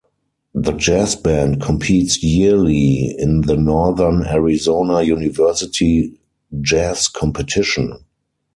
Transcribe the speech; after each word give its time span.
The 0.55 0.71
jazz 0.71 1.15
band 1.15 1.61
competes 1.61 2.23
yearly 2.23 3.15
in 3.19 3.41
the 3.41 3.55
Northern 3.55 4.25
Arizona 4.25 5.03
University 5.03 6.17
jazz 6.59 7.07
competition. 7.07 8.03